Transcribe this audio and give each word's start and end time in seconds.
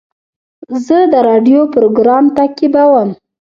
زه 0.85 0.97
د 1.11 1.15
راډیو 1.27 1.59
پروګرام 1.73 2.25
تعقیبوم. 2.37 3.09